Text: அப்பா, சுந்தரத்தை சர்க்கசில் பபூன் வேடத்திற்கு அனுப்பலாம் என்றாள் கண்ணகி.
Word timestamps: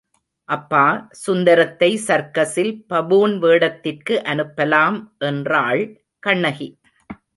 அப்பா, 0.49 0.85
சுந்தரத்தை 1.11 1.89
சர்க்கசில் 2.07 2.71
பபூன் 2.89 3.35
வேடத்திற்கு 3.37 4.17
அனுப்பலாம் 4.25 4.99
என்றாள் 5.19 5.83
கண்ணகி. 6.23 6.69